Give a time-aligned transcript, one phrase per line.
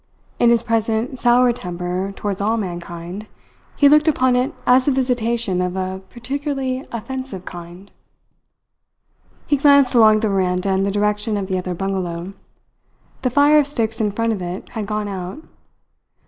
[0.39, 3.27] In his present soured temper towards all mankind
[3.75, 7.91] he looked upon it as a visitation of a particularly offensive kind.
[9.45, 12.33] He glanced along the veranda in the direction of the other bungalow.
[13.21, 15.43] The fire of sticks in front of it had gone out.